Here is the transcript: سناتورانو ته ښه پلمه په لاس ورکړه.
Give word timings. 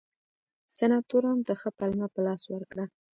سناتورانو 0.75 1.45
ته 1.47 1.53
ښه 1.61 1.69
پلمه 1.77 2.07
په 2.13 2.19
لاس 2.25 2.41
ورکړه. 2.47 2.85